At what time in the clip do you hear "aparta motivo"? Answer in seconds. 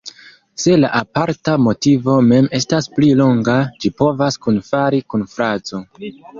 0.99-2.15